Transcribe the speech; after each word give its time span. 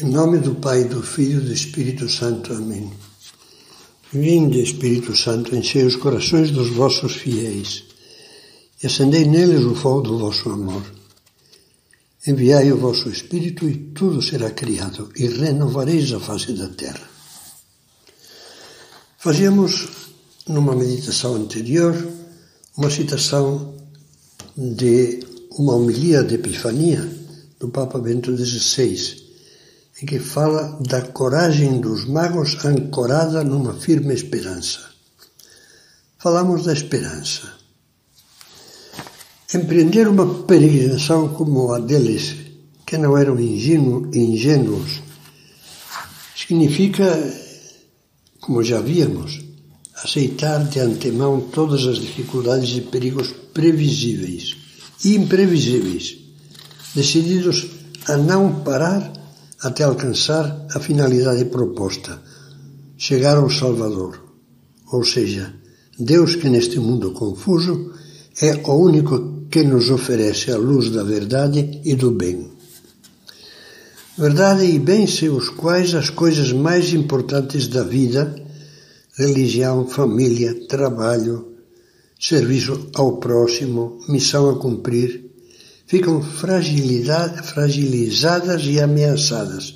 Em 0.00 0.06
nome 0.06 0.38
do 0.38 0.56
Pai, 0.56 0.82
do 0.82 1.00
Filho 1.00 1.38
e 1.38 1.44
do 1.44 1.52
Espírito 1.52 2.08
Santo. 2.08 2.52
Amém. 2.52 2.90
Vinde, 4.12 4.60
Espírito 4.60 5.16
Santo, 5.16 5.54
enchei 5.54 5.84
os 5.84 5.94
corações 5.94 6.50
dos 6.50 6.68
vossos 6.70 7.14
fiéis 7.14 7.84
e 8.82 8.88
acendei 8.88 9.24
neles 9.24 9.62
o 9.64 9.72
fogo 9.72 10.00
do 10.00 10.18
vosso 10.18 10.50
amor. 10.50 10.82
Enviai 12.26 12.72
o 12.72 12.76
vosso 12.76 13.08
Espírito 13.08 13.68
e 13.68 13.76
tudo 13.94 14.20
será 14.20 14.50
criado 14.50 15.12
e 15.14 15.28
renovareis 15.28 16.12
a 16.12 16.18
face 16.18 16.52
da 16.54 16.68
terra. 16.70 17.08
Fazíamos, 19.18 19.88
numa 20.48 20.74
meditação 20.74 21.36
anterior, 21.36 21.94
uma 22.76 22.90
citação 22.90 23.76
de 24.56 25.20
uma 25.52 25.76
homilia 25.76 26.24
de 26.24 26.34
Epifania 26.34 27.08
do 27.60 27.68
Papa 27.68 28.00
Bento 28.00 28.36
XVI, 28.36 29.22
que 30.04 30.18
fala 30.18 30.78
da 30.80 31.02
coragem 31.02 31.80
dos 31.80 32.04
magos 32.04 32.64
ancorada 32.64 33.42
numa 33.42 33.74
firme 33.74 34.14
esperança. 34.14 34.80
Falamos 36.18 36.64
da 36.64 36.72
esperança. 36.72 37.52
Empreender 39.52 40.08
uma 40.08 40.44
peregrinação 40.44 41.28
como 41.28 41.72
a 41.72 41.78
deles, 41.78 42.34
que 42.86 42.98
não 42.98 43.16
eram 43.16 43.38
ingênuos, 43.38 45.02
significa, 46.34 47.06
como 48.40 48.62
já 48.62 48.80
víamos, 48.80 49.44
aceitar 50.02 50.64
de 50.64 50.80
antemão 50.80 51.40
todas 51.40 51.86
as 51.86 51.98
dificuldades 51.98 52.76
e 52.76 52.80
perigos 52.80 53.32
previsíveis 53.52 54.56
e 55.04 55.14
imprevisíveis, 55.14 56.16
decididos 56.94 57.66
a 58.06 58.16
não 58.16 58.62
parar 58.62 59.23
até 59.64 59.82
alcançar 59.82 60.66
a 60.74 60.78
finalidade 60.78 61.46
proposta, 61.46 62.20
chegar 62.98 63.38
ao 63.38 63.48
Salvador. 63.48 64.22
Ou 64.92 65.02
seja, 65.02 65.54
Deus 65.98 66.36
que 66.36 66.50
neste 66.50 66.78
mundo 66.78 67.12
confuso 67.12 67.92
é 68.42 68.54
o 68.68 68.74
único 68.74 69.46
que 69.50 69.62
nos 69.62 69.90
oferece 69.90 70.52
a 70.52 70.58
luz 70.58 70.90
da 70.90 71.02
verdade 71.02 71.80
e 71.82 71.94
do 71.94 72.10
bem. 72.10 72.52
Verdade 74.18 74.66
e 74.66 74.78
bem 74.78 75.06
sem 75.06 75.30
os 75.30 75.48
quais 75.48 75.94
as 75.94 76.10
coisas 76.10 76.52
mais 76.52 76.92
importantes 76.92 77.66
da 77.66 77.82
vida, 77.82 78.34
religião, 79.16 79.86
família, 79.88 80.66
trabalho, 80.68 81.54
serviço 82.20 82.90
ao 82.94 83.16
próximo, 83.16 83.98
missão 84.10 84.50
a 84.50 84.58
cumprir, 84.58 85.24
ficam 85.86 86.22
fragilizadas 86.22 88.64
e 88.64 88.80
ameaçadas, 88.80 89.74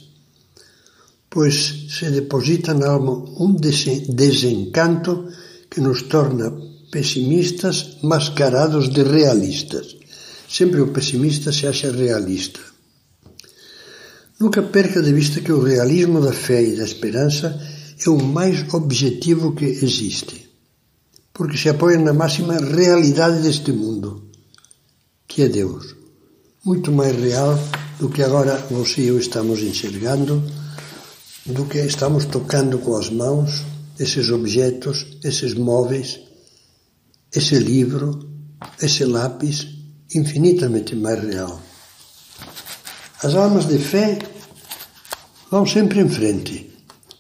pois 1.31 1.87
se 1.91 2.11
deposita 2.11 2.75
na 2.75 2.89
alma 2.89 3.13
um 3.39 3.55
desencanto 3.55 5.29
que 5.71 5.81
nos 5.81 6.03
torna 6.03 6.51
pessimistas 6.91 7.99
mascarados 8.03 8.89
de 8.89 9.03
realistas. 9.03 9.97
Sempre 10.49 10.81
o 10.81 10.89
pessimista 10.89 11.53
se 11.53 11.67
acha 11.67 11.93
realista. 11.93 12.59
Nunca 14.41 14.63
perca 14.63 15.03
de 15.03 15.13
vista 15.13 15.43
que 15.43 15.53
o 15.53 15.63
realismo 15.63 16.23
da 16.23 16.33
fé 16.33 16.63
e 16.63 16.77
da 16.77 16.85
esperança 16.85 17.61
é 18.03 18.09
o 18.09 18.23
mais 18.23 18.73
objetivo 18.73 19.55
que 19.55 19.67
existe, 19.67 20.49
porque 21.35 21.59
se 21.59 21.69
apoia 21.69 21.99
na 21.99 22.15
máxima 22.15 22.57
realidade 22.57 23.43
deste 23.43 23.73
mundo, 23.73 24.31
que 25.27 25.43
é 25.43 25.49
Deus 25.49 25.98
muito 26.69 26.93
mais 26.93 27.17
real 27.17 27.59
do 27.99 28.11
que 28.11 28.23
agora 28.23 28.59
você 28.71 29.01
e 29.01 29.07
eu 29.07 29.19
estamos 29.19 29.63
enxergando, 29.63 30.43
do 31.47 31.65
que 31.65 31.79
estamos 31.79 32.27
tocando 32.27 32.79
com 32.79 32.95
as 32.95 33.09
mãos, 33.09 33.63
esses 33.99 34.29
objetos, 34.29 35.07
esses 35.25 35.55
móveis, 35.55 36.21
esse 37.35 37.59
livro, 37.59 38.21
esse 38.83 39.03
lápis, 39.07 39.67
infinitamente 40.15 40.95
mais 40.95 41.25
real. 41.25 41.59
As 43.23 43.35
almas 43.35 43.65
de 43.65 43.79
fé 43.79 44.19
vão 45.51 45.65
sempre 45.65 46.01
em 46.01 46.09
frente, 46.11 46.71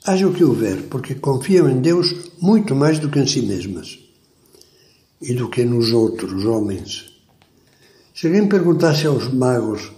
haja 0.05 0.29
o 0.29 0.35
que 0.35 0.45
houver, 0.45 0.83
porque 0.91 1.15
confiam 1.15 1.71
em 1.71 1.81
Deus 1.81 2.15
muito 2.39 2.77
mais 2.77 2.99
do 2.99 3.09
que 3.09 3.19
em 3.19 3.27
si 3.27 3.41
mesmas 3.41 3.99
e 5.23 5.33
do 5.33 5.49
que 5.49 5.65
nos 5.65 5.91
outros 5.91 6.45
homens 6.45 7.18
se 8.19 8.27
alguém 8.27 8.49
perguntasse 8.49 9.07
aos 9.07 9.33
magos, 9.33 9.93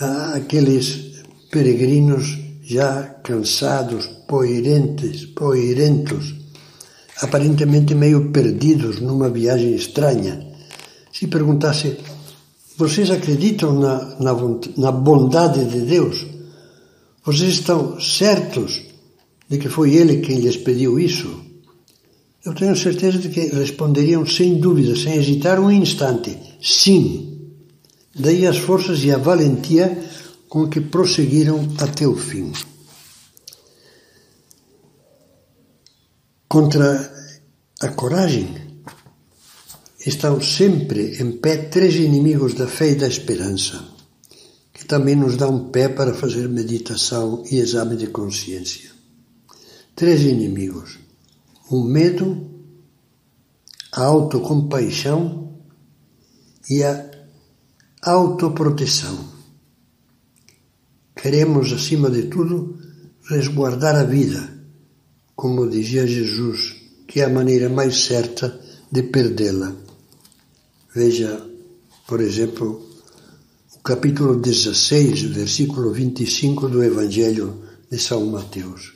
àqueles 0.00 1.22
peregrinos 1.48 2.36
já 2.60 3.04
cansados, 3.22 4.08
poirentes, 4.26 5.26
poirentos, 5.26 6.34
aparentemente 7.22 7.94
meio 7.94 8.32
perdidos 8.32 9.00
numa 9.00 9.30
viagem 9.30 9.76
estranha, 9.76 10.44
se 11.12 11.28
perguntasse: 11.28 11.96
vocês 12.76 13.12
acreditam 13.12 13.78
na, 13.78 14.16
na, 14.18 14.32
na 14.76 14.90
bondade 14.90 15.66
de 15.66 15.82
Deus? 15.82 16.26
Vocês 17.24 17.52
estão 17.52 18.00
certos 18.00 18.82
de 19.48 19.58
que 19.58 19.68
foi 19.68 19.94
Ele 19.94 20.16
quem 20.16 20.40
lhes 20.40 20.56
pediu 20.56 20.98
isso? 20.98 21.42
Eu 22.44 22.52
tenho 22.54 22.74
certeza 22.74 23.18
de 23.18 23.28
que 23.28 23.46
responderiam 23.54 24.26
sem 24.26 24.58
dúvida, 24.58 24.96
sem 24.96 25.14
hesitar 25.14 25.60
um 25.60 25.70
instante: 25.70 26.36
sim. 26.60 27.34
Daí 28.18 28.46
as 28.46 28.56
forças 28.56 29.04
e 29.04 29.12
a 29.12 29.18
valentia 29.18 30.02
com 30.48 30.68
que 30.68 30.80
prosseguiram 30.80 31.68
até 31.78 32.06
o 32.06 32.16
fim. 32.16 32.50
Contra 36.48 37.12
a 37.82 37.88
coragem 37.88 38.48
estão 40.06 40.40
sempre 40.40 41.20
em 41.20 41.32
pé 41.32 41.56
três 41.56 41.96
inimigos 41.96 42.54
da 42.54 42.66
fé 42.66 42.92
e 42.92 42.94
da 42.94 43.06
esperança, 43.06 43.84
que 44.72 44.86
também 44.86 45.14
nos 45.14 45.36
dão 45.36 45.54
um 45.54 45.68
pé 45.70 45.88
para 45.88 46.14
fazer 46.14 46.48
meditação 46.48 47.44
e 47.50 47.58
exame 47.58 47.96
de 47.96 48.06
consciência. 48.06 48.90
Três 49.94 50.22
inimigos: 50.22 50.98
o 51.70 51.82
medo, 51.82 52.48
a 53.92 54.04
autocompaixão 54.04 55.60
e 56.70 56.82
a 56.82 57.15
autoproteção. 58.06 59.18
Queremos, 61.14 61.72
acima 61.72 62.08
de 62.08 62.24
tudo, 62.24 62.78
resguardar 63.28 63.96
a 63.96 64.04
vida, 64.04 64.48
como 65.34 65.68
dizia 65.68 66.06
Jesus, 66.06 66.76
que 67.08 67.20
é 67.20 67.24
a 67.24 67.28
maneira 67.28 67.68
mais 67.68 68.04
certa 68.04 68.60
de 68.92 69.02
perdê-la. 69.02 69.74
Veja, 70.94 71.44
por 72.06 72.20
exemplo, 72.20 72.88
o 73.74 73.80
capítulo 73.80 74.36
16, 74.36 75.22
versículo 75.22 75.92
25 75.92 76.68
do 76.68 76.84
Evangelho 76.84 77.60
de 77.90 77.98
São 77.98 78.24
Mateus. 78.26 78.94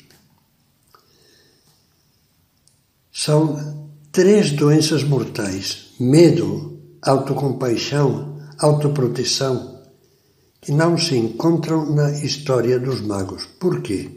São 3.12 3.91
três 4.12 4.53
doenças 4.53 5.03
mortais: 5.03 5.94
medo, 5.98 6.78
autocompaixão 7.03 8.30
autoproteção 8.60 9.81
que 10.60 10.71
não 10.72 10.97
se 10.98 11.16
encontram 11.16 11.94
na 11.94 12.10
história 12.22 12.78
dos 12.78 13.00
magos. 13.00 13.47
Por 13.59 13.81
quê? 13.81 14.10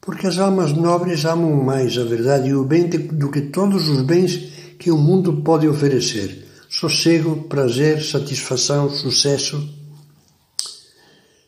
Porque 0.00 0.26
as 0.26 0.38
almas 0.38 0.72
nobres 0.72 1.24
amam 1.24 1.62
mais 1.62 1.98
a 1.98 2.04
verdade 2.04 2.48
e 2.48 2.54
o 2.54 2.64
bem 2.64 2.88
do 2.88 3.30
que 3.30 3.42
todos 3.42 3.88
os 3.88 4.02
bens 4.02 4.76
que 4.78 4.90
o 4.90 4.96
mundo 4.96 5.42
pode 5.42 5.66
oferecer: 5.66 6.46
sossego, 6.68 7.44
prazer, 7.48 8.02
satisfação, 8.02 8.88
sucesso. 8.90 9.82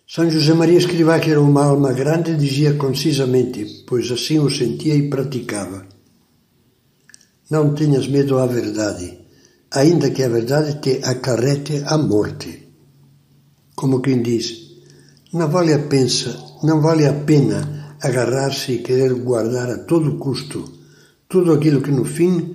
São 0.07 0.31
José 0.31 0.55
Maria 0.55 0.79
Escrivá, 0.79 1.19
que 1.19 1.31
era 1.31 1.41
uma 1.41 1.65
alma 1.65 1.93
grande, 1.93 2.37
dizia 2.37 2.75
concisamente, 2.75 3.85
pois 3.87 4.11
assim 4.11 4.39
o 4.39 4.51
sentia 4.51 4.95
e 4.95 5.09
praticava: 5.09 5.87
Não 7.51 7.75
tenhas 7.75 8.07
medo 8.07 8.39
à 8.39 8.47
verdade 8.47 9.24
ainda 9.75 10.11
que 10.11 10.23
a 10.23 10.29
verdade 10.29 10.81
te 10.81 11.01
acarrete 11.05 11.83
a 11.87 11.99
morte. 11.99 12.69
Como 13.75 14.01
quem 14.01 14.23
diz, 14.23 14.45
não 15.33 15.49
vale 15.51 15.73
a, 15.73 15.81
pensa, 15.81 16.31
não 16.63 16.81
vale 16.81 17.07
a 17.07 17.13
pena 17.13 17.97
agarrar-se 18.01 18.73
e 18.73 18.83
querer 18.83 19.15
guardar 19.15 19.69
a 19.71 19.79
todo 19.79 20.17
custo 20.19 20.85
tudo 21.35 21.53
aquilo 21.53 21.83
que 21.83 21.91
no 21.91 22.05
fim, 22.05 22.55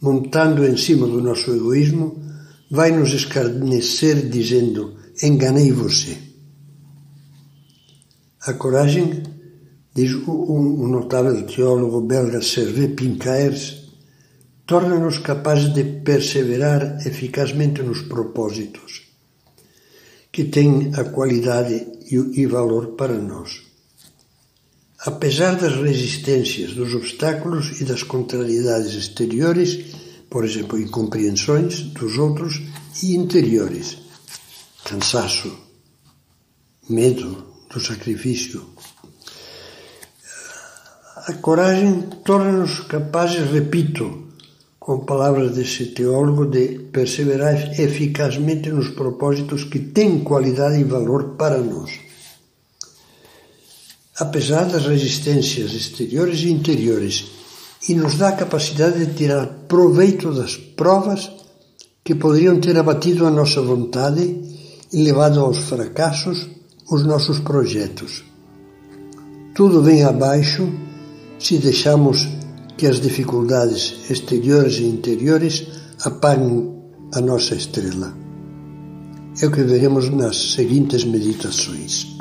montando 0.00 0.64
em 0.64 0.78
cima 0.78 1.06
do 1.06 1.20
nosso 1.20 1.52
egoísmo, 1.52 2.22
vai 2.70 2.90
nos 2.90 3.12
escarnecer 3.12 4.30
dizendo: 4.30 4.94
enganei 5.22 5.70
você. 5.72 6.16
A 8.46 8.54
coragem, 8.54 9.22
diz 9.94 10.14
o, 10.26 10.88
notável 10.88 11.44
teólogo 11.44 12.00
belga 12.00 12.40
Servet 12.40 12.94
Pincaers, 12.94 13.83
torna-nos 14.66 15.18
capazes 15.18 15.72
de 15.72 15.84
perseverar 15.84 17.06
eficazmente 17.06 17.82
nos 17.82 18.02
propósitos, 18.02 19.02
que 20.32 20.44
tem 20.44 20.92
a 20.94 21.04
qualidade 21.04 21.86
e 22.10 22.46
valor 22.46 22.94
para 22.96 23.14
nós. 23.14 23.62
Apesar 25.00 25.56
das 25.56 25.76
resistências, 25.76 26.72
dos 26.72 26.94
obstáculos 26.94 27.80
e 27.80 27.84
das 27.84 28.02
contrariedades 28.02 28.94
exteriores, 28.94 29.94
por 30.30 30.44
exemplo, 30.44 30.80
incompreensões 30.80 31.80
dos 31.80 32.16
outros 32.16 32.62
e 33.02 33.14
interiores, 33.14 33.98
cansaço, 34.82 35.54
medo 36.88 37.44
do 37.70 37.78
sacrifício. 37.80 38.64
A 41.26 41.34
coragem 41.34 42.02
torna-nos 42.24 42.80
capazes, 42.80 43.50
repito, 43.50 44.23
com 44.84 44.98
palavras 44.98 45.52
desse 45.52 45.86
teólogo, 45.86 46.44
de 46.44 46.78
perseverar 46.92 47.80
eficazmente 47.80 48.68
nos 48.70 48.90
propósitos 48.90 49.64
que 49.64 49.78
têm 49.78 50.18
qualidade 50.20 50.78
e 50.78 50.84
valor 50.84 51.36
para 51.38 51.56
nós. 51.56 52.00
Apesar 54.20 54.66
das 54.66 54.84
resistências 54.84 55.72
exteriores 55.72 56.40
e 56.40 56.50
interiores, 56.50 57.24
e 57.88 57.94
nos 57.94 58.16
dá 58.16 58.28
a 58.28 58.36
capacidade 58.36 59.06
de 59.06 59.14
tirar 59.14 59.46
proveito 59.66 60.30
das 60.34 60.54
provas 60.54 61.32
que 62.04 62.14
poderiam 62.14 62.60
ter 62.60 62.76
abatido 62.76 63.26
a 63.26 63.30
nossa 63.30 63.62
vontade 63.62 64.38
e 64.92 65.02
levado 65.02 65.40
aos 65.40 65.56
fracassos 65.60 66.46
os 66.90 67.02
nossos 67.06 67.40
projetos. 67.40 68.22
Tudo 69.54 69.80
vem 69.80 70.04
abaixo 70.04 70.70
se 71.38 71.56
deixamos 71.56 72.43
que 72.76 72.86
as 72.86 73.00
dificuldades 73.00 74.10
exteriores 74.10 74.78
e 74.78 74.84
interiores 74.84 75.66
apaguem 76.04 76.74
a 77.14 77.20
nossa 77.20 77.54
estrela. 77.54 78.12
É 79.40 79.46
o 79.46 79.50
que 79.50 79.62
veremos 79.62 80.10
nas 80.10 80.52
seguintes 80.52 81.04
meditações. 81.04 82.16